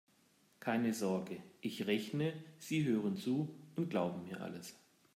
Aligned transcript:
Keine 0.59 0.95
Sorge: 0.95 1.37
Ich 1.61 1.85
rechne, 1.85 2.33
Sie 2.57 2.85
hören 2.85 3.15
zu 3.17 3.53
und 3.75 3.91
glauben 3.91 4.23
mir 4.25 4.41
alles. 4.41 4.75